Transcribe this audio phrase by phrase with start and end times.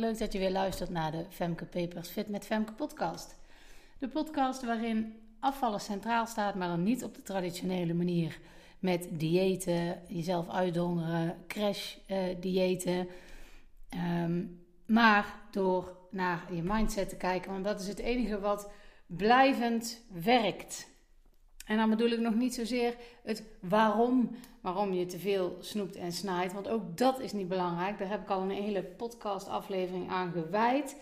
[0.00, 3.38] Leuk dat je weer luistert naar de Femke Papers Fit met Femke podcast.
[3.98, 8.38] De podcast waarin afvallen centraal staat, maar dan niet op de traditionele manier.
[8.78, 13.08] Met diëten, jezelf uitdongeren, crash uh, diëten.
[13.88, 14.44] Ehm,
[14.86, 18.70] maar door naar je mindset te kijken, want dat is het enige wat
[19.06, 20.89] blijvend werkt.
[21.70, 26.12] En dan bedoel ik nog niet zozeer het waarom, waarom je te veel snoept en
[26.12, 26.52] snijdt.
[26.52, 27.98] Want ook dat is niet belangrijk.
[27.98, 30.96] Daar heb ik al een hele podcast aflevering aan gewijd.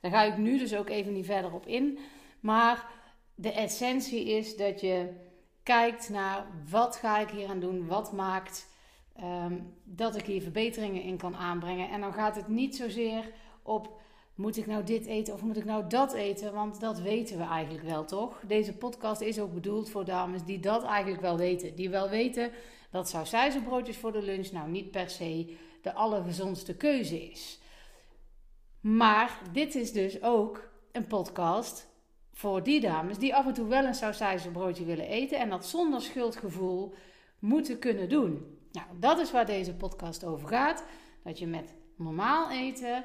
[0.00, 1.98] Daar ga ik nu dus ook even niet verder op in.
[2.40, 2.86] Maar
[3.34, 5.08] de essentie is dat je
[5.62, 8.68] kijkt naar wat ga ik hier aan doen, wat maakt
[9.20, 11.90] um, dat ik hier verbeteringen in kan aanbrengen.
[11.90, 14.00] En dan gaat het niet zozeer op
[14.34, 16.52] moet ik nou dit eten of moet ik nou dat eten?
[16.52, 18.42] Want dat weten we eigenlijk wel, toch?
[18.46, 21.74] Deze podcast is ook bedoeld voor dames die dat eigenlijk wel weten.
[21.74, 22.50] Die wel weten
[22.90, 27.60] dat sausijzenbroodjes voor de lunch nou niet per se de allergezondste keuze is.
[28.80, 31.90] Maar dit is dus ook een podcast
[32.32, 36.00] voor die dames die af en toe wel een sausijzenbroodje willen eten en dat zonder
[36.00, 36.94] schuldgevoel
[37.38, 38.58] moeten kunnen doen.
[38.72, 40.84] Nou, dat is waar deze podcast over gaat.
[41.24, 43.04] Dat je met normaal eten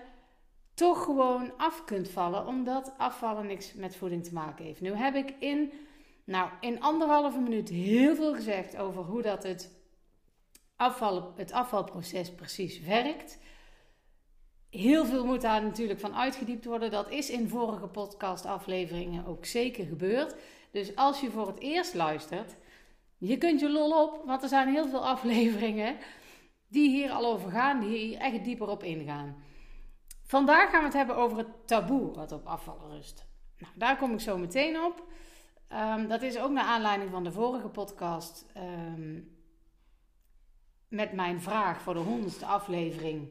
[0.77, 4.81] toch gewoon af kunt vallen, omdat afvallen niks met voeding te maken heeft.
[4.81, 5.71] Nu heb ik in,
[6.23, 9.71] nou, in anderhalve minuut heel veel gezegd over hoe dat het,
[10.75, 13.39] afvallen, het afvalproces precies werkt.
[14.69, 16.91] Heel veel moet daar natuurlijk van uitgediept worden.
[16.91, 20.35] Dat is in vorige podcastafleveringen ook zeker gebeurd.
[20.71, 22.55] Dus als je voor het eerst luistert,
[23.17, 25.97] je kunt je lol op, want er zijn heel veel afleveringen
[26.67, 29.45] die hier al over gaan, die hier echt dieper op ingaan.
[30.27, 33.25] Vandaag gaan we het hebben over het taboe wat op afvallen rust.
[33.57, 35.03] Nou, daar kom ik zo meteen op.
[35.73, 39.37] Um, dat is ook naar aanleiding van de vorige podcast um,
[40.87, 43.29] met mijn vraag voor de honderdste aflevering.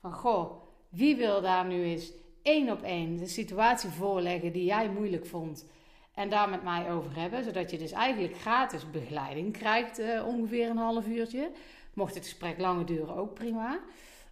[0.00, 2.12] Van goh, wie wil daar nu eens
[2.42, 5.66] één op één de situatie voorleggen die jij moeilijk vond
[6.14, 10.68] en daar met mij over hebben, zodat je dus eigenlijk gratis begeleiding krijgt, uh, ongeveer
[10.68, 11.50] een half uurtje.
[11.94, 13.80] Mocht het gesprek langer duren, ook prima.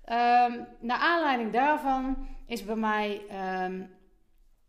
[0.04, 3.20] Um, naar aanleiding daarvan is bij mij
[3.64, 3.90] um,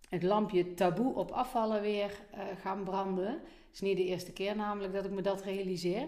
[0.09, 3.31] het lampje taboe op afvallen weer uh, gaan branden.
[3.31, 6.07] Het is niet de eerste keer namelijk dat ik me dat realiseer.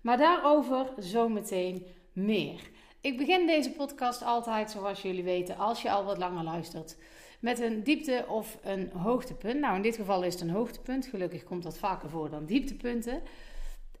[0.00, 2.60] Maar daarover zometeen meer.
[3.00, 6.96] Ik begin deze podcast altijd, zoals jullie weten, als je al wat langer luistert,
[7.40, 9.60] met een diepte of een hoogtepunt.
[9.60, 11.06] Nou, in dit geval is het een hoogtepunt.
[11.06, 13.22] Gelukkig komt dat vaker voor dan dieptepunten.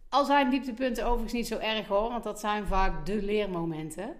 [0.08, 4.16] Al zijn dieptepunten overigens niet zo erg hoor, want dat zijn vaak de leermomenten.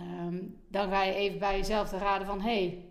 [0.00, 2.40] Um, dan ga je even bij jezelf te raden van...
[2.40, 2.84] hey,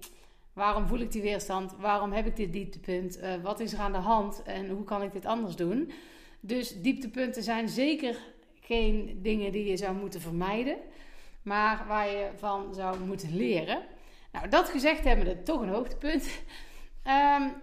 [0.53, 1.75] waarom voel ik die weerstand?
[1.80, 3.22] Waarom heb ik dit dieptepunt?
[3.22, 4.44] Uh, wat is er aan de hand?
[4.44, 5.92] En hoe kan ik dit anders doen?
[6.40, 8.18] Dus dieptepunten zijn zeker
[8.59, 10.78] geen dingen die je zou moeten vermijden...
[11.42, 13.81] maar waar je van zou moeten leren.
[14.31, 16.44] Nou, dat gezegd hebben we toch een hoogtepunt.
[17.08, 17.53] Um,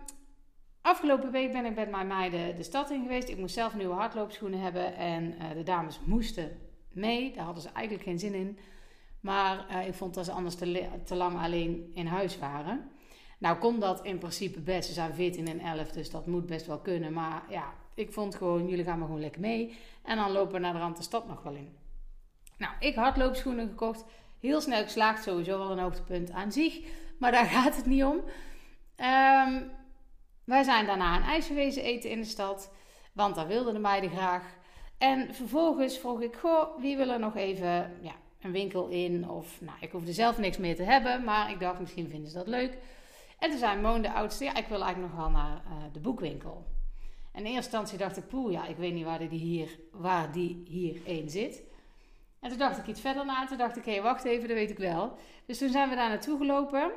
[0.87, 3.29] Afgelopen week ben ik met mijn meiden de stad in geweest.
[3.29, 6.59] Ik moest zelf nieuwe hardloopschoenen hebben en uh, de dames moesten
[6.93, 7.33] mee.
[7.33, 8.59] Daar hadden ze eigenlijk geen zin in.
[9.21, 12.91] Maar uh, ik vond dat ze anders te, lang alleen in huis waren.
[13.39, 14.89] Nou kon dat in principe best.
[14.89, 17.13] Ze zijn 14 en 11, dus dat moet best wel kunnen.
[17.13, 19.77] Maar ja, ik vond gewoon, jullie gaan maar gewoon lekker mee.
[20.03, 21.77] En dan lopen we naar de rand de stad nog wel in.
[22.59, 24.05] Nou, ik hardloopschoenen gekocht.
[24.41, 26.81] Heel snel geslaagd, sowieso wel een hoogtepunt aan zich.
[27.19, 28.17] Maar daar gaat het niet om.
[28.17, 29.71] Um,
[30.45, 32.73] wij zijn daarna een ijsverwezen eten in de stad.
[33.13, 34.43] Want daar wilden de meiden graag.
[34.99, 38.15] En vervolgens vroeg ik, goh, wie wil er nog even ja,
[38.47, 39.29] een winkel in.
[39.29, 42.37] Of, nou, ik hoefde zelf niks meer te hebben, maar ik dacht, misschien vinden ze
[42.37, 42.79] dat leuk.
[43.39, 46.01] En toen zei Moon de oudste, ja, ik wil eigenlijk nog wel naar uh, de
[46.01, 46.65] boekwinkel.
[47.33, 50.33] En in eerste instantie dacht ik, poeh, ja, ik weet niet waar die hier, waar
[50.33, 51.63] die hier één zit.
[52.41, 53.47] En toen dacht ik iets verder na.
[53.47, 55.17] Toen dacht ik, hé, hey, wacht even, dat weet ik wel.
[55.47, 56.93] Dus toen zijn we daar naartoe gelopen.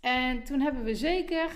[0.00, 1.50] En toen hebben we zeker,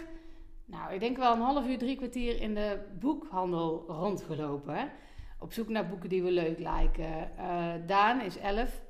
[0.64, 4.90] nou, ik denk wel een half uur, drie kwartier in de boekhandel rondgelopen.
[5.40, 7.30] Op zoek naar boeken die we leuk lijken.
[7.38, 8.82] Uh, Daan is elf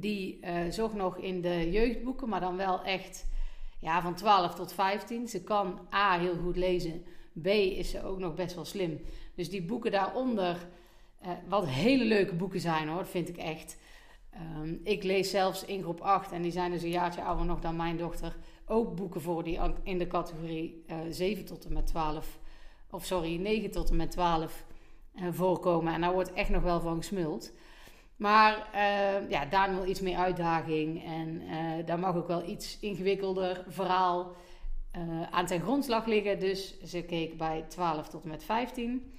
[0.00, 3.26] die uh, zocht nog in de jeugdboeken, maar dan wel echt
[3.80, 5.28] ja, van 12 tot 15.
[5.28, 7.04] Ze kan A heel goed lezen,
[7.42, 9.00] B is ze ook nog best wel slim.
[9.34, 10.68] Dus die boeken daaronder,
[11.22, 13.78] uh, wat hele leuke boeken zijn hoor, vind ik echt.
[14.60, 17.60] Um, ik lees zelfs in groep 8, en die zijn dus een jaartje ouder nog
[17.60, 21.72] dan mijn dochter, ook boeken voor die in de categorie uh, eh, 7 tot en
[21.72, 22.38] met 12,
[22.90, 24.64] of sorry, 9 tot en met 12
[25.30, 25.94] voorkomen.
[25.94, 27.52] En daar wordt echt nog wel van gesmuld.
[28.16, 32.78] Maar uh, ja, daar wil iets meer uitdaging en uh, daar mag ook wel iets
[32.80, 34.32] ingewikkelder verhaal
[34.96, 36.38] uh, aan ten grondslag liggen.
[36.38, 39.12] Dus ze keek bij 12 tot en met 15.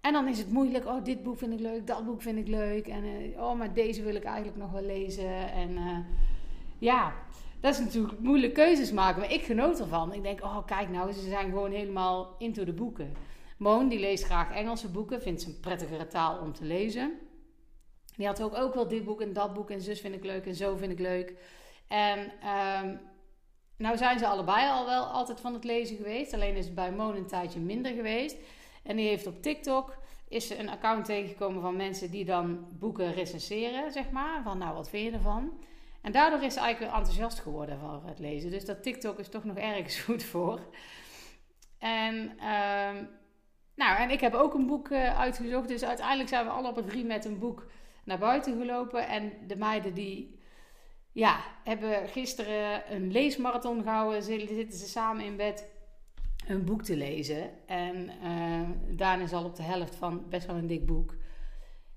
[0.00, 0.86] En dan is het moeilijk.
[0.86, 2.86] Oh, dit boek vind ik leuk, dat boek vind ik leuk.
[2.86, 3.04] En
[3.36, 5.52] oh, maar deze wil ik eigenlijk nog wel lezen.
[5.52, 6.04] En
[6.78, 7.12] ja,
[7.60, 9.20] dat is natuurlijk moeilijk keuzes maken.
[9.20, 10.12] Maar ik genoot ervan.
[10.12, 13.12] Ik denk, oh kijk nou, ze zijn gewoon helemaal into de boeken.
[13.56, 15.22] Moon, die leest graag Engelse boeken.
[15.22, 17.18] Vindt ze een prettigere taal om te lezen.
[18.16, 19.70] Die had ook, ook wel dit boek en dat boek.
[19.70, 21.34] En zus vind ik leuk en zo vind ik leuk.
[21.88, 23.00] En um,
[23.76, 26.32] nou zijn ze allebei al wel altijd van het lezen geweest.
[26.32, 28.36] Alleen is het bij Moon een tijdje minder geweest.
[28.82, 29.96] En die heeft op TikTok
[30.28, 34.42] is een account tegengekomen van mensen die dan boeken recenseren, zeg maar.
[34.42, 35.52] Van nou, wat vind je ervan?
[36.02, 38.50] En daardoor is ze eigenlijk weer enthousiast geworden van het lezen.
[38.50, 40.60] Dus dat TikTok is toch nog ergens goed voor.
[41.78, 43.02] En, uh,
[43.74, 45.68] nou, en ik heb ook een boek uh, uitgezocht.
[45.68, 47.66] Dus uiteindelijk zijn we alle op het drie met een boek
[48.04, 49.08] naar buiten gelopen.
[49.08, 50.38] En de meiden die
[51.12, 54.22] ja, hebben gisteren een leesmarathon gehouden.
[54.22, 55.70] Zitten ze samen in bed
[56.46, 57.66] een boek te lezen.
[57.66, 61.14] En uh, Daan is al op de helft van best wel een dik boek.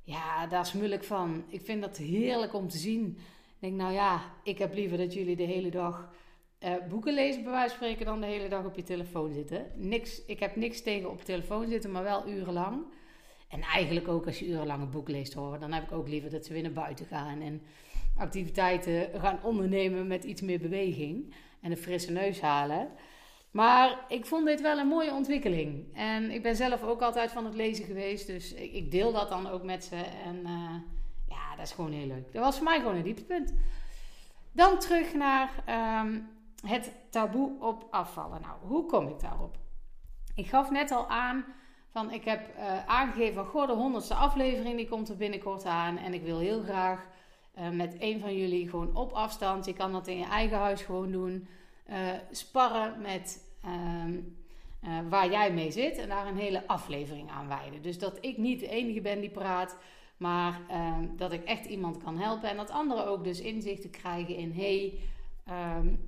[0.01, 1.43] Ja, daar smul ik van.
[1.47, 3.17] Ik vind dat heerlijk om te zien.
[3.55, 6.13] Ik denk, nou ja, ik heb liever dat jullie de hele dag
[6.59, 9.71] uh, boeken lezen, bij spreken, dan de hele dag op je telefoon zitten.
[9.75, 12.85] Niks, ik heb niks tegen op telefoon zitten, maar wel urenlang.
[13.55, 16.29] En eigenlijk ook als je urenlang een boek leest hoor, dan heb ik ook liever
[16.29, 17.61] dat ze weer naar buiten gaan en
[18.17, 22.89] activiteiten gaan ondernemen met iets meer beweging en een frisse neus halen.
[23.51, 25.85] Maar ik vond dit wel een mooie ontwikkeling.
[25.93, 28.27] En ik ben zelf ook altijd van het lezen geweest.
[28.27, 29.95] Dus ik, deel dat dan ook met ze.
[30.25, 30.75] En uh,
[31.27, 32.33] ja, dat is gewoon heel leuk.
[32.33, 33.53] Dat was voor mij gewoon een dieptepunt.
[34.51, 35.63] Dan terug naar
[36.01, 36.29] um,
[36.65, 38.41] het taboe op afvallen.
[38.41, 39.57] Nou, hoe kom ik daarop?
[40.35, 41.45] Ik gaf net al aan
[41.95, 45.97] van ik heb uh, aangegeven van goh, de honderdste aflevering die komt er binnenkort aan.
[45.97, 47.07] En ik wil heel graag
[47.57, 49.65] uh, met een van jullie gewoon op afstand.
[49.65, 51.47] Je kan dat in je eigen huis gewoon doen.
[51.89, 51.95] Uh,
[52.31, 57.81] sparren met uh, waar jij mee zit en daar een hele aflevering aan wijden.
[57.81, 59.77] Dus dat ik niet de enige ben die praat,
[60.17, 64.35] maar uh, dat ik echt iemand kan helpen en dat anderen ook dus inzichten krijgen
[64.35, 64.99] in hey,
[65.77, 66.07] um,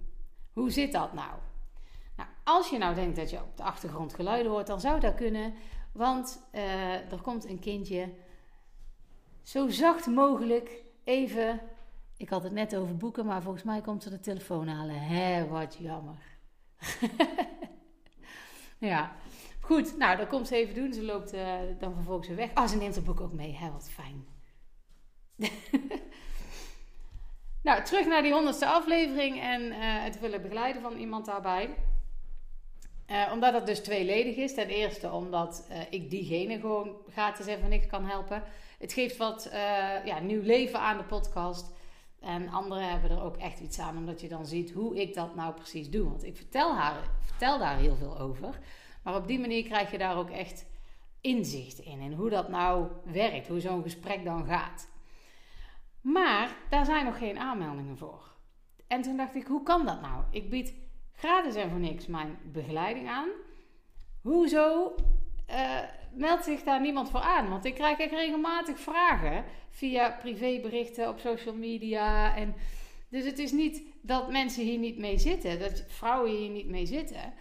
[0.54, 1.32] hoe zit dat nou?
[2.18, 5.16] Nou, als je nou denkt dat je op de achtergrond geluiden hoort, dan zou dat
[5.16, 5.54] kunnen,
[5.98, 8.10] want uh, er komt een kindje
[9.42, 11.60] zo zacht mogelijk even.
[12.18, 15.00] Ik had het net over boeken, maar volgens mij komt ze de telefoon halen.
[15.00, 16.22] Hé, wat jammer.
[18.92, 19.16] ja,
[19.60, 19.98] goed.
[19.98, 20.94] Nou, dat komt ze even doen.
[20.94, 22.54] Ze loopt uh, dan vervolgens weer weg.
[22.54, 23.56] Ah, oh, ze neemt het boek ook mee.
[23.56, 24.26] Hè, wat fijn.
[27.68, 31.76] nou, terug naar die honderdste aflevering en uh, het willen begeleiden van iemand daarbij.
[33.12, 34.54] Uh, omdat het dus tweeledig is.
[34.54, 38.44] Ten eerste omdat ik diegene gewoon gratis en van niks kan helpen.
[38.80, 39.50] Het geeft wat
[40.06, 41.76] ja, nieuw leven aan de podcast.
[42.20, 45.36] En anderen hebben er ook echt iets aan, omdat je dan ziet hoe ik dat
[45.36, 46.10] nou precies doe.
[46.10, 48.60] Want ik vertel, haar, vertel daar heel veel over.
[49.04, 50.66] Maar op die manier krijg je daar ook echt
[51.22, 52.02] inzicht in.
[52.02, 54.90] En hoe dat nou werkt, hoe zo'n gesprek dan gaat.
[56.02, 58.36] Maar daar zijn nog geen aanmeldingen voor.
[58.88, 60.24] En toen dacht ik, hoe kan dat nou?
[60.32, 60.74] Ik bied
[61.18, 63.30] gratis en voor niks mijn begeleiding aan.
[64.22, 64.96] Hoezo
[65.50, 65.80] uh,
[66.14, 67.50] meldt zich daar niemand voor aan?
[67.50, 72.36] Want ik krijg echt regelmatig vragen via privéberichten op social media.
[72.36, 72.56] En,
[73.10, 76.86] dus het is niet dat mensen hier niet mee zitten, dat vrouwen hier niet mee
[76.86, 77.34] zitten.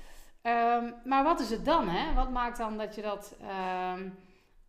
[0.42, 1.88] Um, maar wat is het dan?
[1.88, 2.14] Hè?
[2.14, 3.36] Wat maakt dan dat je, dat,
[3.94, 4.18] um,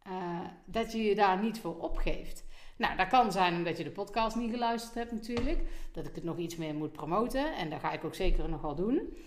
[0.08, 2.47] uh, dat je je daar niet voor opgeeft?
[2.78, 5.62] Nou, dat kan zijn omdat je de podcast niet geluisterd hebt natuurlijk.
[5.92, 7.56] Dat ik het nog iets meer moet promoten.
[7.56, 9.18] En dat ga ik ook zeker nog wel doen.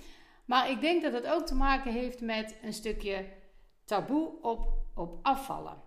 [0.45, 3.25] Maar ik denk dat het ook te maken heeft met een stukje
[3.85, 5.83] taboe op, op afvallen.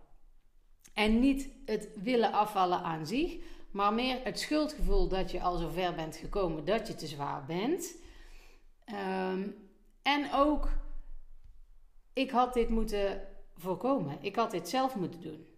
[0.93, 3.36] En niet het willen afvallen aan zich,
[3.72, 7.46] maar meer het schuldgevoel dat je al zo ver bent gekomen dat je te zwaar
[7.46, 7.96] bent.
[9.32, 9.55] Um,
[10.01, 10.70] en ook,
[12.13, 14.17] ik had dit moeten voorkomen.
[14.22, 15.53] Ik had dit zelf moeten doen.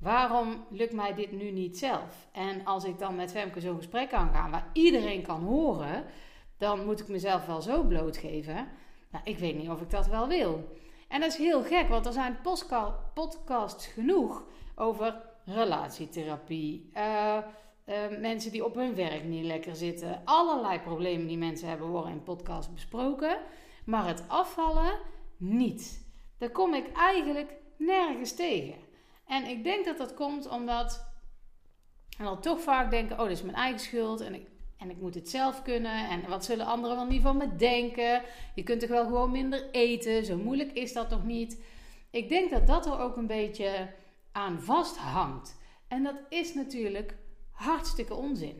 [0.00, 2.28] Waarom lukt mij dit nu niet zelf?
[2.32, 6.04] En als ik dan met Femke zo'n gesprek ga, waar iedereen kan horen,
[6.58, 8.68] dan moet ik mezelf wel zo blootgeven.
[9.10, 10.68] Nou, ik weet niet of ik dat wel wil.
[11.08, 12.38] En dat is heel gek, want er zijn
[13.14, 16.90] podcasts genoeg over relatietherapie.
[16.94, 17.38] Uh,
[17.86, 20.22] uh, mensen die op hun werk niet lekker zitten.
[20.24, 23.38] Allerlei problemen die mensen hebben worden in podcasts besproken.
[23.84, 24.98] Maar het afvallen
[25.36, 26.08] niet.
[26.38, 28.88] Daar kom ik eigenlijk nergens tegen.
[29.30, 31.06] En ik denk dat dat komt omdat
[32.16, 34.20] we dan toch vaak denken: oh, dit is mijn eigen schuld.
[34.20, 34.46] En ik,
[34.76, 36.08] en ik moet het zelf kunnen.
[36.08, 38.22] En wat zullen anderen wel niet van me denken?
[38.54, 40.24] Je kunt toch wel gewoon minder eten.
[40.24, 41.62] Zo moeilijk is dat toch niet?
[42.10, 43.94] Ik denk dat dat er ook een beetje
[44.32, 45.58] aan vasthangt.
[45.88, 47.16] En dat is natuurlijk
[47.50, 48.56] hartstikke onzin.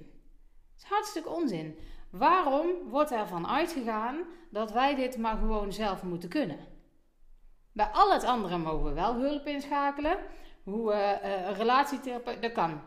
[0.73, 1.79] Het is hartstikke onzin.
[2.11, 6.59] Waarom wordt ervan uitgegaan dat wij dit maar gewoon zelf moeten kunnen?
[7.73, 10.19] Bij al het andere mogen we wel hulp inschakelen.
[10.65, 12.81] Hoe uh, een relatietherapeut, dat kan.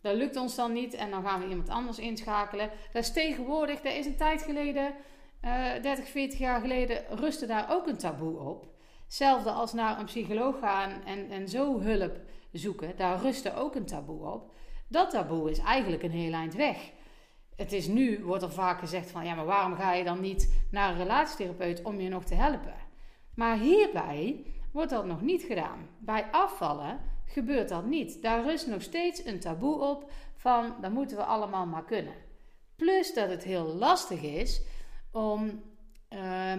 [0.00, 2.70] Dat lukt ons dan niet en dan gaan we iemand anders inschakelen.
[2.92, 4.94] Dat is tegenwoordig, dat is een tijd geleden,
[5.44, 8.66] uh, 30, 40 jaar geleden, rustte daar ook een taboe op.
[9.04, 12.20] Hetzelfde als naar een psycholoog gaan en, en zo hulp
[12.52, 14.52] zoeken, daar rustte ook een taboe op.
[14.88, 16.90] Dat taboe is eigenlijk een heel eind weg.
[17.56, 20.66] Het is nu, wordt er vaak gezegd van, ja, maar waarom ga je dan niet
[20.70, 22.74] naar een relatietherapeut om je nog te helpen?
[23.34, 25.88] Maar hierbij wordt dat nog niet gedaan.
[25.98, 28.22] Bij afvallen gebeurt dat niet.
[28.22, 32.14] Daar rust nog steeds een taboe op van, dat moeten we allemaal maar kunnen.
[32.76, 34.62] Plus dat het heel lastig is
[35.12, 35.62] om,
[36.10, 36.52] uh,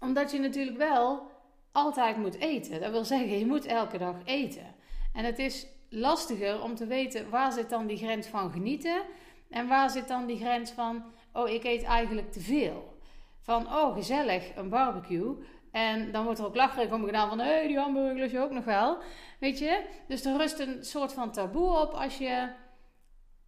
[0.00, 1.26] omdat je natuurlijk wel
[1.72, 2.80] altijd moet eten.
[2.80, 4.74] Dat wil zeggen, je moet elke dag eten.
[5.12, 9.02] En het is lastiger om te weten waar zit dan die grens van genieten
[9.50, 12.96] en waar zit dan die grens van, oh ik eet eigenlijk te veel.
[13.40, 15.36] Van, oh gezellig, een barbecue.
[15.72, 18.40] En dan wordt er ook lacherig om gedaan van, hé, hey, die hamburger lust je
[18.40, 18.98] ook nog wel.
[19.40, 19.84] Weet je?
[20.08, 22.48] Dus er rust een soort van taboe op als je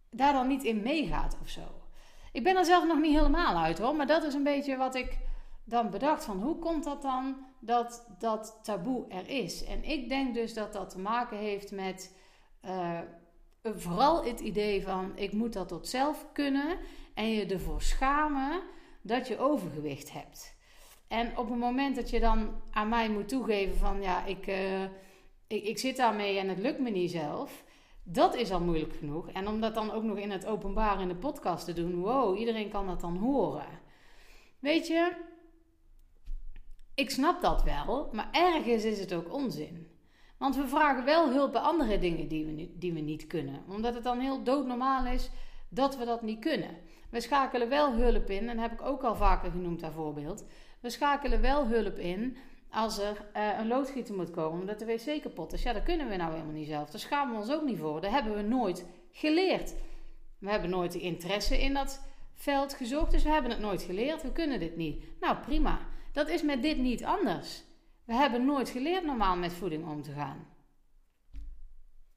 [0.09, 1.61] daar dan niet in meegaat of zo.
[2.31, 4.95] Ik ben er zelf nog niet helemaal uit hoor, maar dat is een beetje wat
[4.95, 5.17] ik
[5.63, 9.63] dan bedacht van hoe komt dat dan dat dat taboe er is.
[9.63, 12.17] En ik denk dus dat dat te maken heeft met
[12.65, 12.99] uh,
[13.63, 16.77] vooral het idee van ik moet dat tot zelf kunnen
[17.13, 18.61] en je ervoor schamen
[19.01, 20.50] dat je overgewicht hebt.
[21.11, 24.83] En op het moment dat je dan aan mij moet toegeven van ja, ik, uh,
[25.47, 27.63] ik, ik zit daarmee en het lukt me niet zelf.
[28.03, 29.29] Dat is al moeilijk genoeg.
[29.29, 32.37] En om dat dan ook nog in het openbaar in de podcast te doen, wow,
[32.37, 33.79] iedereen kan dat dan horen.
[34.59, 35.11] Weet je,
[36.95, 39.87] ik snap dat wel, maar ergens is het ook onzin.
[40.37, 43.63] Want we vragen wel hulp bij andere dingen die we, die we niet kunnen.
[43.69, 45.29] Omdat het dan heel doodnormaal is
[45.69, 46.77] dat we dat niet kunnen.
[47.09, 50.45] We schakelen wel hulp in, en dat heb ik ook al vaker genoemd, dat voorbeeld.
[50.81, 52.37] We schakelen wel hulp in
[52.69, 55.63] als er uh, een loodgieter moet komen omdat de wc kapot is.
[55.63, 56.89] Ja, dat kunnen we nou helemaal niet zelf.
[56.89, 58.01] Daar schamen we ons ook niet voor.
[58.01, 59.73] Dat hebben we nooit geleerd.
[60.39, 62.01] We hebben nooit de interesse in dat
[62.33, 64.21] veld gezocht, dus we hebben het nooit geleerd.
[64.21, 65.03] We kunnen dit niet.
[65.19, 65.79] Nou, prima.
[66.11, 67.63] Dat is met dit niet anders.
[68.05, 70.47] We hebben nooit geleerd normaal met voeding om te gaan.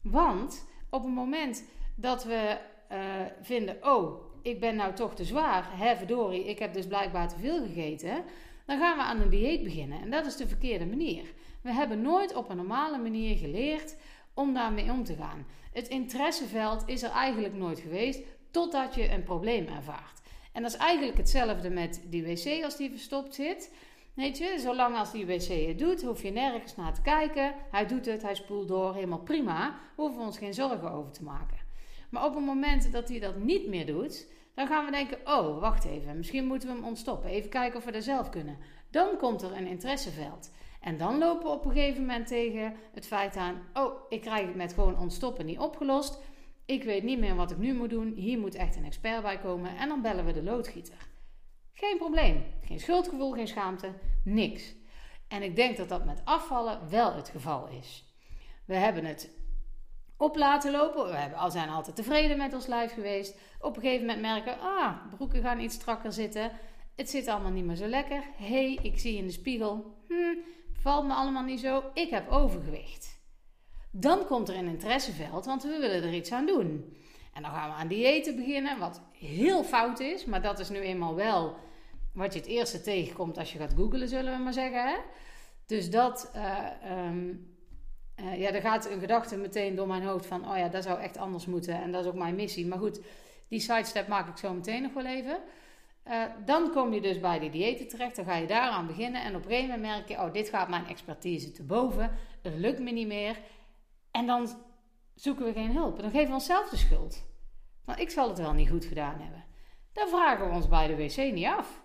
[0.02, 1.64] Want op het moment
[1.96, 2.58] dat we
[2.92, 2.98] uh,
[3.40, 7.38] vinden, oh, ik ben nou toch te zwaar, hè verdorie, ik heb dus blijkbaar te
[7.38, 8.24] veel gegeten,
[8.66, 10.00] dan gaan we aan een dieet beginnen.
[10.00, 11.32] En dat is de verkeerde manier.
[11.60, 13.96] We hebben nooit op een normale manier geleerd
[14.34, 15.46] om daarmee om te gaan.
[15.72, 20.20] Het interesseveld is er eigenlijk nooit geweest totdat je een probleem ervaart.
[20.52, 23.74] En dat is eigenlijk hetzelfde met die wc als die verstopt zit.
[24.14, 27.54] Weet je, zolang als die wc het doet, hoef je nergens naar te kijken.
[27.70, 29.78] Hij doet het, hij spoelt door, helemaal prima.
[29.94, 31.63] Hoeven we ons geen zorgen over te maken.
[32.14, 35.60] Maar op het moment dat hij dat niet meer doet, dan gaan we denken: oh,
[35.60, 37.30] wacht even, misschien moeten we hem ontstoppen.
[37.30, 38.58] Even kijken of we dat zelf kunnen.
[38.90, 40.52] Dan komt er een interesseveld.
[40.80, 44.46] En dan lopen we op een gegeven moment tegen het feit aan: oh, ik krijg
[44.46, 46.18] het met gewoon ontstoppen niet opgelost.
[46.64, 48.12] Ik weet niet meer wat ik nu moet doen.
[48.16, 49.76] Hier moet echt een expert bij komen.
[49.76, 51.08] En dan bellen we de loodgieter.
[51.72, 52.44] Geen probleem.
[52.64, 53.92] Geen schuldgevoel, geen schaamte,
[54.24, 54.74] niks.
[55.28, 58.04] En ik denk dat dat met afvallen wel het geval is.
[58.64, 59.43] We hebben het
[60.24, 61.06] op laten lopen.
[61.06, 63.34] We hebben, zijn altijd tevreden met ons lijf geweest.
[63.60, 66.50] Op een gegeven moment merken, ah, broeken gaan iets strakker zitten.
[66.96, 68.22] Het zit allemaal niet meer zo lekker.
[68.36, 70.36] hey, ik zie in de spiegel, hm,
[70.80, 71.82] valt me allemaal niet zo.
[71.94, 73.22] Ik heb overgewicht.
[73.90, 76.96] Dan komt er een interesseveld, want we willen er iets aan doen.
[77.34, 80.24] En dan gaan we aan diëten beginnen, wat heel fout is.
[80.24, 81.56] Maar dat is nu eenmaal wel
[82.12, 84.88] wat je het eerste tegenkomt als je gaat googlen, zullen we maar zeggen.
[84.88, 84.96] Hè?
[85.66, 86.66] Dus dat, uh,
[87.08, 87.53] um,
[88.20, 91.00] uh, ja, er gaat een gedachte meteen door mijn hoofd van, oh ja, dat zou
[91.00, 92.66] echt anders moeten en dat is ook mijn missie.
[92.66, 93.00] Maar goed,
[93.48, 95.38] die sidestep maak ik zo meteen nog wel even.
[96.08, 99.36] Uh, dan kom je dus bij die diëten terecht, dan ga je daaraan beginnen en
[99.36, 102.10] op een gegeven moment merk je, oh, dit gaat mijn expertise te boven,
[102.42, 103.36] het lukt me niet meer.
[104.10, 104.48] En dan
[105.14, 105.96] zoeken we geen hulp.
[105.96, 107.24] En dan geven we onszelf de schuld.
[107.84, 109.44] Maar ik zal het wel niet goed gedaan hebben.
[109.92, 111.82] Dan vragen we ons bij de wc niet af.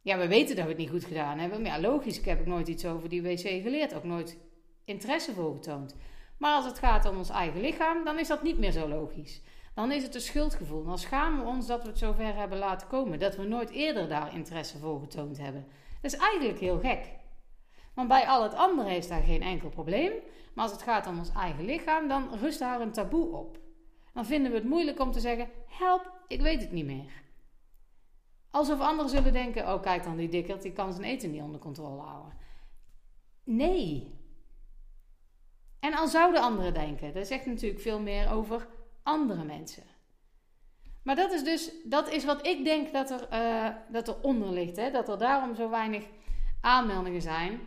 [0.00, 1.62] Ja, we weten dat we het niet goed gedaan hebben.
[1.62, 3.94] Maar ja, logisch, ik heb ook nooit iets over die wc geleerd.
[3.94, 4.38] Ook nooit
[4.84, 5.96] interesse voor getoond.
[6.38, 9.42] Maar als het gaat om ons eigen lichaam, dan is dat niet meer zo logisch.
[9.74, 10.84] Dan is het een schuldgevoel.
[10.84, 13.18] Dan schamen we ons dat we het zover hebben laten komen.
[13.18, 15.66] Dat we nooit eerder daar interesse voor getoond hebben.
[16.02, 17.08] Dat is eigenlijk heel gek.
[17.94, 20.12] Want bij al het andere is daar geen enkel probleem.
[20.54, 23.58] Maar als het gaat om ons eigen lichaam, dan rust daar een taboe op.
[24.12, 27.22] Dan vinden we het moeilijk om te zeggen: help, ik weet het niet meer.
[28.50, 31.60] Alsof anderen zullen denken: oh, kijk dan, die dikker, die kan zijn eten niet onder
[31.60, 32.32] controle houden.
[33.44, 34.22] Nee.
[35.84, 38.66] En al zouden anderen denken, dat zegt natuurlijk veel meer over
[39.02, 39.82] andere mensen.
[41.02, 44.52] Maar dat is dus, dat is wat ik denk dat er, uh, dat er onder
[44.52, 44.76] ligt.
[44.76, 44.90] Hè?
[44.90, 46.04] Dat er daarom zo weinig
[46.60, 47.60] aanmeldingen zijn.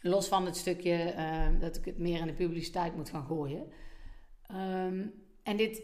[0.00, 3.72] Los van het stukje uh, dat ik het meer in de publiciteit moet gaan gooien.
[4.46, 5.06] Ehm,
[5.42, 5.82] en dit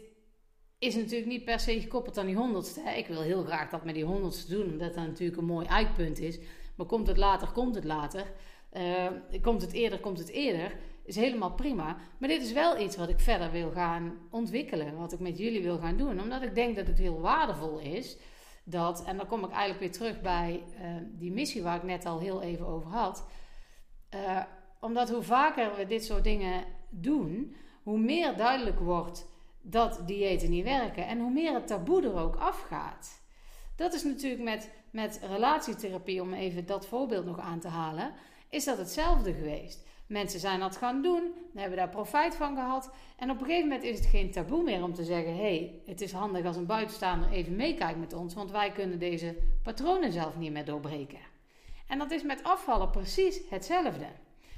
[0.77, 2.81] is natuurlijk niet per se gekoppeld aan die honderdste.
[2.81, 2.93] Hè.
[2.93, 6.19] Ik wil heel graag dat met die honderdste doen, omdat dat natuurlijk een mooi eikpunt
[6.19, 6.39] is.
[6.75, 8.25] Maar komt het later, komt het later.
[8.73, 9.07] Uh,
[9.41, 10.71] komt het eerder, komt het eerder.
[11.09, 11.97] Is helemaal prima.
[12.17, 14.97] Maar dit is wel iets wat ik verder wil gaan ontwikkelen.
[14.97, 16.21] Wat ik met jullie wil gaan doen.
[16.21, 18.17] Omdat ik denk dat het heel waardevol is.
[18.63, 22.05] Dat, en dan kom ik eigenlijk weer terug bij uh, die missie waar ik net
[22.05, 23.25] al heel even over had.
[24.15, 24.41] Uh,
[24.79, 29.27] omdat hoe vaker we dit soort dingen doen, hoe meer duidelijk wordt
[29.61, 31.07] dat diëten niet werken.
[31.07, 33.21] En hoe meer het taboe er ook afgaat.
[33.75, 38.13] Dat is natuurlijk met, met relatietherapie, om even dat voorbeeld nog aan te halen,
[38.49, 39.87] is dat hetzelfde geweest.
[40.09, 42.91] Mensen zijn dat gaan doen, hebben daar profijt van gehad.
[43.17, 45.81] En op een gegeven moment is het geen taboe meer om te zeggen: hé, hey,
[45.85, 50.11] het is handig als een buitenstaander even meekijkt met ons, want wij kunnen deze patronen
[50.11, 51.19] zelf niet meer doorbreken.
[51.87, 54.05] En dat is met afvallen precies hetzelfde.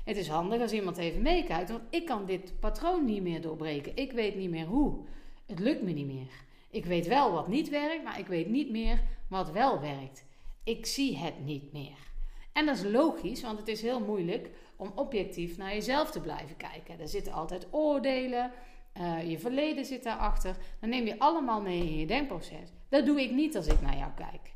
[0.05, 3.95] Het is handig als iemand even meekijkt, want ik kan dit patroon niet meer doorbreken.
[3.95, 5.05] Ik weet niet meer hoe.
[5.45, 6.31] Het lukt me niet meer.
[6.69, 10.25] Ik weet wel wat niet werkt, maar ik weet niet meer wat wel werkt.
[10.63, 12.10] Ik zie het niet meer.
[12.53, 16.57] En dat is logisch, want het is heel moeilijk om objectief naar jezelf te blijven
[16.57, 16.99] kijken.
[16.99, 18.51] Er zitten altijd oordelen,
[18.97, 20.57] uh, je verleden zit daarachter.
[20.79, 22.69] Dan neem je allemaal mee in je denkproces.
[22.89, 24.53] Dat doe ik niet als ik naar jou kijk.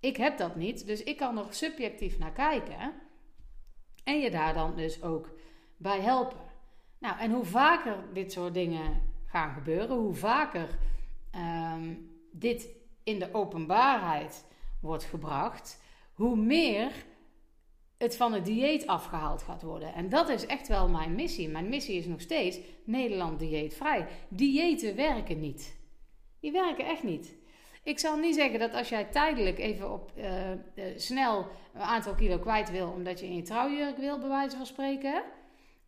[0.00, 2.92] Ik heb dat niet, dus ik kan er subjectief naar kijken.
[4.04, 5.30] En je daar dan dus ook
[5.76, 6.52] bij helpen.
[6.98, 10.68] Nou, en hoe vaker dit soort dingen gaan gebeuren, hoe vaker
[11.34, 12.68] um, dit
[13.02, 14.44] in de openbaarheid
[14.80, 16.92] wordt gebracht, hoe meer
[18.04, 19.94] het van het dieet afgehaald gaat worden.
[19.94, 21.48] En dat is echt wel mijn missie.
[21.48, 24.06] Mijn missie is nog steeds Nederland dieetvrij.
[24.28, 25.76] Diëten werken niet.
[26.40, 27.34] Die werken echt niet.
[27.82, 32.14] Ik zal niet zeggen dat als jij tijdelijk even op uh, uh, snel een aantal
[32.14, 35.22] kilo kwijt wil, omdat je in je trouwjurk wil, bij wijze van spreken.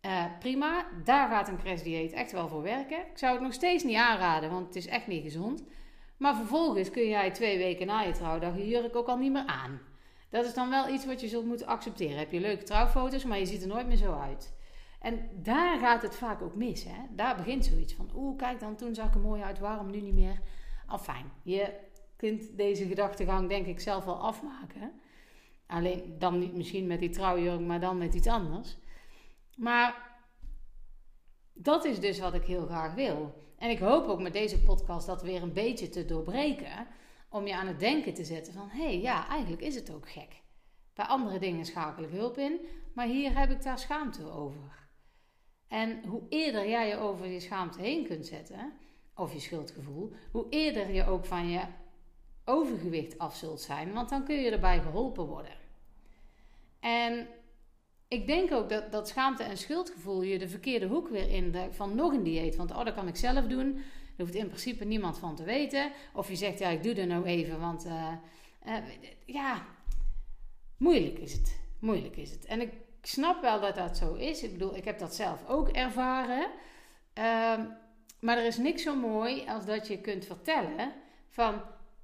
[0.07, 2.99] Uh, prima, daar gaat een crashdieet echt wel voor werken.
[2.99, 5.65] Ik zou het nog steeds niet aanraden, want het is echt niet gezond.
[6.17, 9.47] Maar vervolgens kun jij twee weken na je trouwdag je jurk ook al niet meer
[9.47, 9.81] aan.
[10.37, 12.19] Dat is dan wel iets wat je zult moeten accepteren.
[12.19, 14.55] Heb je leuke trouwfoto's, maar je ziet er nooit meer zo uit.
[15.01, 16.85] En daar gaat het vaak ook mis.
[16.85, 16.99] Hè?
[17.11, 20.01] Daar begint zoiets van: oeh, kijk dan, toen zag ik er mooi uit, waarom nu
[20.01, 20.41] niet meer?
[20.87, 21.75] Afijn, je
[22.17, 24.93] kunt deze gedachtegang denk ik zelf wel afmaken.
[25.67, 28.77] Alleen dan niet misschien met die trouwjurk, maar dan met iets anders.
[29.57, 30.19] Maar
[31.53, 33.45] dat is dus wat ik heel graag wil.
[33.59, 36.87] En ik hoop ook met deze podcast dat weer een beetje te doorbreken.
[37.37, 40.11] Om je aan het denken te zetten van, hé, hey, ja, eigenlijk is het ook
[40.11, 40.43] gek.
[40.95, 42.61] Bij andere dingen schakel ik hulp in,
[42.95, 44.89] maar hier heb ik daar schaamte over.
[45.69, 48.73] En hoe eerder jij je over je schaamte heen kunt zetten,
[49.15, 51.61] of je schuldgevoel, hoe eerder je ook van je
[52.45, 55.57] overgewicht af zult zijn, want dan kun je erbij geholpen worden.
[56.81, 57.29] En
[58.09, 61.95] ik denk ook dat, dat schaamte en schuldgevoel je de verkeerde hoek weer in van
[61.95, 62.57] nog een dieet.
[62.57, 63.83] Want oh, dat kan ik zelf doen.
[64.17, 65.93] Hoeft in principe niemand van te weten.
[66.13, 68.13] Of je zegt, ja, ik doe er nou even, want uh,
[68.67, 68.77] uh,
[69.27, 69.67] ja,
[70.77, 71.61] moeilijk is het.
[71.79, 72.45] Moeilijk is het.
[72.45, 74.43] En ik snap wel dat dat zo is.
[74.43, 76.51] Ik bedoel, ik heb dat zelf ook ervaren.
[77.19, 77.61] Uh,
[78.21, 80.93] maar er is niks zo mooi als dat je kunt vertellen
[81.29, 81.61] van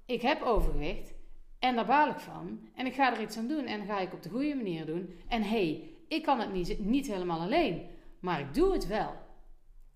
[0.07, 1.13] ik heb overgewicht
[1.59, 2.69] en daar baal ik van.
[2.75, 5.21] En ik ga er iets aan doen en ga ik op de goede manier doen.
[5.29, 7.87] En hé, hey, ik kan het niet, niet helemaal alleen,
[8.21, 9.13] maar ik doe het wel.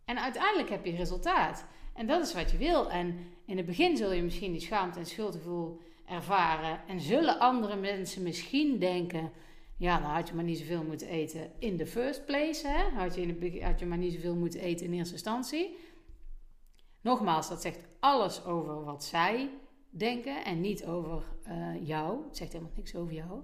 [0.05, 1.67] En uiteindelijk heb je resultaat.
[1.97, 2.91] En dat is wat je wil.
[2.91, 6.81] En in het begin zul je misschien die schaamte en schuldgevoel ervaren.
[6.89, 9.33] En zullen andere mensen misschien denken:
[9.77, 12.69] ja, dan had je maar niet zoveel moeten eten in the first place.
[12.69, 12.99] Hè?
[12.99, 15.77] Had, je in het, had je maar niet zoveel moeten eten in eerste instantie.
[17.01, 19.51] Nogmaals, dat zegt alles over wat zij
[19.91, 22.25] denken en niet over uh, jou.
[22.25, 23.43] Het zegt helemaal niks over jou.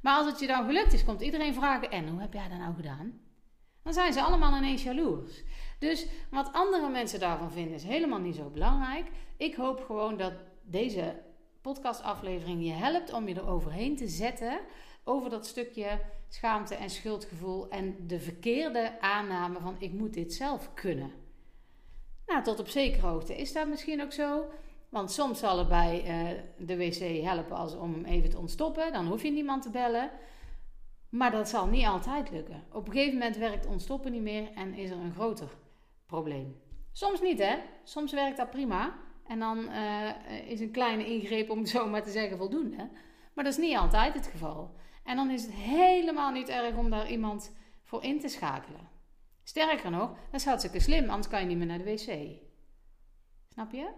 [0.00, 2.58] Maar als het je dan gelukt is, komt iedereen vragen: en hoe heb jij dat
[2.58, 3.20] nou gedaan?
[3.84, 5.42] Dan zijn ze allemaal ineens jaloers.
[5.78, 9.06] Dus wat andere mensen daarvan vinden is helemaal niet zo belangrijk.
[9.36, 11.22] Ik hoop gewoon dat deze
[11.60, 14.60] podcastaflevering je helpt om je er overheen te zetten.
[15.04, 20.74] Over dat stukje schaamte en schuldgevoel en de verkeerde aanname van ik moet dit zelf
[20.74, 21.12] kunnen.
[22.26, 24.44] Nou, tot op zekere hoogte is dat misschien ook zo.
[24.88, 28.92] Want soms zal het bij uh, de wc helpen als om even te ontstoppen.
[28.92, 30.10] Dan hoef je niemand te bellen.
[31.14, 32.64] Maar dat zal niet altijd lukken.
[32.72, 35.48] Op een gegeven moment werkt ontstoppen niet meer en is er een groter
[36.06, 36.56] probleem.
[36.92, 37.56] Soms niet, hè?
[37.84, 38.94] Soms werkt dat prima.
[39.26, 40.10] En dan uh,
[40.48, 42.90] is een kleine ingreep, om het zo maar te zeggen, voldoende.
[43.34, 44.74] Maar dat is niet altijd het geval.
[45.04, 48.88] En dan is het helemaal niet erg om daar iemand voor in te schakelen.
[49.42, 52.28] Sterker nog, dat is hartstikke slim, anders kan je niet meer naar de wc.
[53.48, 53.90] Snap je?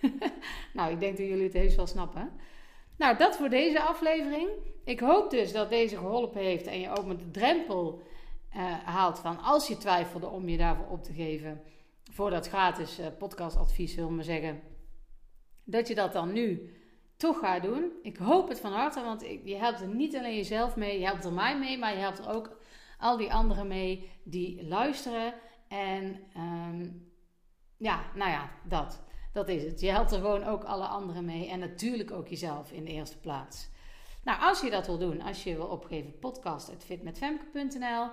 [0.74, 2.32] nou, ik denk dat jullie het heus wel snappen.
[2.96, 4.48] Nou, dat voor deze aflevering.
[4.84, 8.02] Ik hoop dus dat deze geholpen heeft en je ook met de drempel
[8.56, 11.62] uh, haalt van als je twijfelde om je daarvoor op te geven.
[12.12, 14.60] voor dat gratis uh, podcastadvies, wil maar zeggen,
[15.64, 16.74] dat je dat dan nu
[17.16, 17.92] toch gaat doen.
[18.02, 21.24] Ik hoop het van harte, want je helpt er niet alleen jezelf mee, je helpt
[21.24, 22.58] er mij mee, maar je helpt er ook
[22.98, 25.34] al die anderen mee die luisteren.
[25.68, 26.88] En ehm,
[27.76, 29.04] ja, nou ja, dat.
[29.36, 29.80] Dat is het.
[29.80, 31.48] Je helpt er gewoon ook alle anderen mee.
[31.48, 33.68] En natuurlijk ook jezelf in de eerste plaats.
[34.24, 38.08] Nou, als je dat wil doen, als je wil opgeven, podcast.fitmetfemke.nl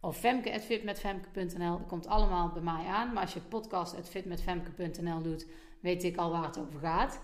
[0.00, 1.78] of femke.fitmetfemke.nl.
[1.78, 3.12] Dat komt allemaal bij mij aan.
[3.12, 5.46] Maar als je podcast.fitmetfemke.nl doet,
[5.80, 7.20] weet ik al waar het over gaat.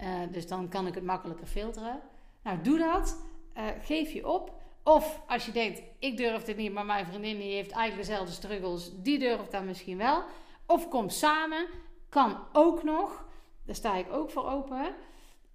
[0.00, 2.00] Uh, dus dan kan ik het makkelijker filteren.
[2.42, 3.24] Nou, doe dat.
[3.56, 4.62] Uh, geef je op.
[4.82, 8.34] Of als je denkt, ik durf het niet, maar mijn vriendin die heeft eigenlijk dezelfde
[8.34, 10.22] struggles, die durft dat misschien wel.
[10.66, 11.66] Of kom samen,
[12.14, 13.24] kan ook nog.
[13.64, 14.84] Daar sta ik ook voor open.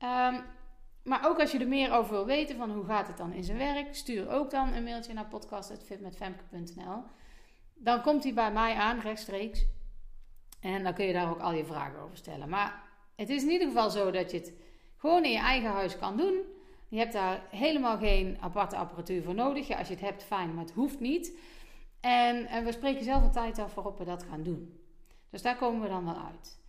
[0.04, 0.44] Um,
[1.04, 3.44] maar ook als je er meer over wil weten van hoe gaat het dan in
[3.44, 7.04] zijn werk, stuur ook dan een mailtje naar podcast.fitmetfemke.nl.
[7.74, 9.66] Dan komt hij bij mij aan rechtstreeks.
[10.62, 12.50] En dan kun je daar ook al je vragen over stellen.
[12.50, 12.84] Maar
[13.16, 14.54] het is in ieder geval zo dat je het
[14.98, 16.42] gewoon in je eigen huis kan doen.
[16.88, 19.68] Je hebt daar helemaal geen aparte apparatuur voor nodig.
[19.68, 21.38] Ja, als je het hebt, fijn, maar het hoeft niet.
[22.00, 24.79] En, en we spreken zelf een tijd af waarop we dat gaan doen.
[25.30, 26.60] Dus daar komen we dan wel uit.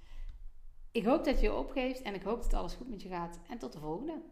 [0.93, 3.39] Ik hoop dat je opgeeft en ik hoop dat alles goed met je gaat.
[3.49, 4.23] En tot de volgende.